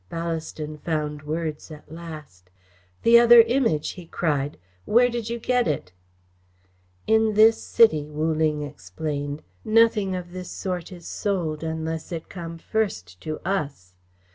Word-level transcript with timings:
Ballaston 0.09 0.79
found 0.79 1.21
words 1.21 1.69
at 1.69 1.91
last. 1.91 2.49
"The 3.03 3.19
other 3.19 3.41
Image!" 3.41 3.91
he 3.91 4.07
cried. 4.07 4.57
"Where 4.85 5.09
did 5.09 5.29
you 5.29 5.37
get 5.37 5.67
it?" 5.67 5.91
"In 7.05 7.35
this 7.35 7.61
city," 7.61 8.09
Wu 8.09 8.33
Ling 8.33 8.63
explained, 8.63 9.43
"nothing 9.63 10.15
of 10.15 10.31
this 10.31 10.49
sort 10.49 10.91
is 10.91 11.05
sold 11.05 11.63
unless 11.63 12.11
it 12.11 12.29
come 12.29 12.57
first 12.57 13.21
to 13.21 13.39
us. 13.45 13.93